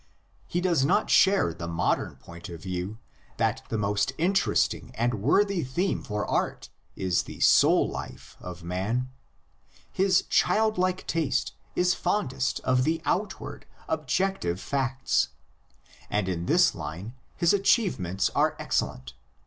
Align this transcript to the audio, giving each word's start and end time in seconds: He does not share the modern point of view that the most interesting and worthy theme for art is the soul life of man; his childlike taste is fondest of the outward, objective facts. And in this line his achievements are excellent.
He 0.47 0.61
does 0.61 0.83
not 0.83 1.11
share 1.11 1.53
the 1.53 1.67
modern 1.67 2.15
point 2.15 2.49
of 2.49 2.59
view 2.63 2.97
that 3.37 3.61
the 3.69 3.77
most 3.77 4.13
interesting 4.17 4.89
and 4.95 5.21
worthy 5.21 5.63
theme 5.63 6.01
for 6.01 6.25
art 6.25 6.69
is 6.95 7.21
the 7.21 7.39
soul 7.39 7.87
life 7.87 8.35
of 8.39 8.63
man; 8.63 9.11
his 9.91 10.23
childlike 10.23 11.05
taste 11.05 11.53
is 11.75 11.93
fondest 11.93 12.59
of 12.61 12.83
the 12.83 12.99
outward, 13.05 13.67
objective 13.87 14.59
facts. 14.59 15.27
And 16.09 16.27
in 16.27 16.47
this 16.47 16.73
line 16.73 17.13
his 17.35 17.53
achievements 17.53 18.31
are 18.31 18.55
excellent. 18.57 19.13